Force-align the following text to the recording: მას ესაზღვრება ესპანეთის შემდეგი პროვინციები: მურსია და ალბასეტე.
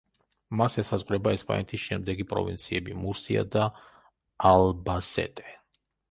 მას 0.59 0.75
ესაზღვრება 0.83 1.33
ესპანეთის 1.39 1.83
შემდეგი 1.89 2.25
პროვინციები: 2.31 2.95
მურსია 3.01 3.43
და 3.57 3.65
ალბასეტე. 4.53 5.53